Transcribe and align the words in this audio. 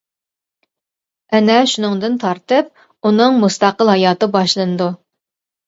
ئەنە 1.33 1.57
شۇنىڭدىن 1.73 2.17
تارتىپ 2.25 2.73
ئۇنىڭ 3.11 3.39
مۇستەقىل 3.47 3.95
ھاياتى 3.97 4.33
باشلىنىدۇ. 4.41 4.93